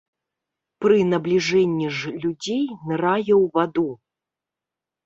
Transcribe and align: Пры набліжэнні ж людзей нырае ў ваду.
Пры 0.83 0.97
набліжэнні 1.11 1.87
ж 1.99 2.15
людзей 2.25 2.63
нырае 2.87 3.29
ў 3.43 3.45
ваду. 3.61 3.89